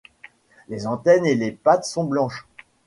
[0.67, 2.47] Les antennes et les pattes sont blanches.